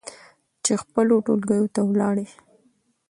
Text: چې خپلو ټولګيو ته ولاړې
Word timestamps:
چې 0.63 0.73
خپلو 0.83 1.15
ټولګيو 1.25 1.67
ته 1.75 1.81
ولاړې 1.89 2.27